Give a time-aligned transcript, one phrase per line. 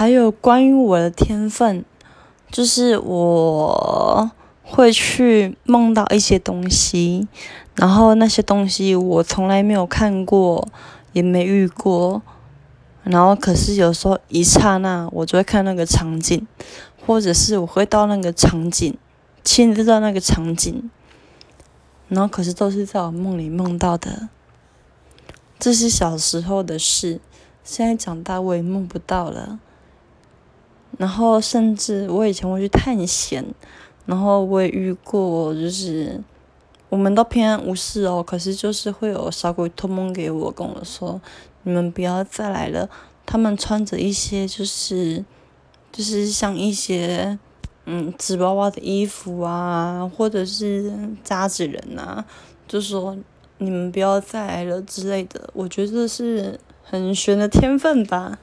[0.00, 1.84] 还有关于我的天分，
[2.50, 4.30] 就是我
[4.62, 7.28] 会去梦到一些东西，
[7.74, 10.66] 然后那些东西我从来没有看过，
[11.12, 12.22] 也没遇过，
[13.02, 16.46] 然后可是有时候一刹那我就会看那个场景，
[17.06, 18.96] 或者是我会到那个场景，
[19.44, 20.90] 亲自到那个场景，
[22.08, 24.30] 然后可是都是在我梦里梦到的，
[25.58, 27.20] 这是小时候的事，
[27.62, 29.58] 现在长大我也梦不到了。
[31.00, 33.42] 然后甚至我以前会去探险，
[34.04, 36.20] 然后我也遇过，就是
[36.90, 41.18] 我们都平安无事哦，可是就是会有小鬼托梦给我，跟我说
[41.62, 42.86] 你们不要再来了。
[43.24, 45.24] 他们穿着一些就是
[45.90, 47.38] 就是像一些
[47.86, 50.92] 嗯纸娃娃的衣服啊，或者是
[51.24, 52.22] 扎纸人啊，
[52.68, 53.16] 就说
[53.56, 55.48] 你们不要再来了之类的。
[55.54, 58.38] 我觉得是很玄的天分吧。